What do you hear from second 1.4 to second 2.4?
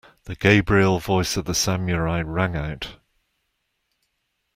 the Samurai